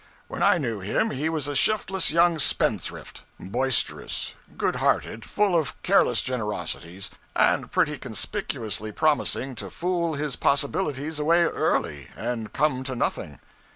When 0.27 0.41
I 0.41 0.57
knew 0.57 0.79
him 0.79 1.11
he 1.11 1.29
was 1.29 1.47
a 1.47 1.53
shiftless 1.55 2.09
young 2.09 2.39
spendthrift, 2.39 3.21
boisterous, 3.39 4.33
goodhearted, 4.57 5.23
full 5.25 5.55
of 5.55 5.79
careless 5.83 6.23
generosities, 6.23 7.11
and 7.35 7.71
pretty 7.71 7.99
conspicuously 7.99 8.91
promising 8.91 9.53
to 9.53 9.69
fool 9.69 10.15
his 10.15 10.35
possibilities 10.35 11.19
away 11.19 11.43
early, 11.43 12.09
and 12.15 12.51
come 12.51 12.83
to 12.85 12.95
nothing. 12.95 13.39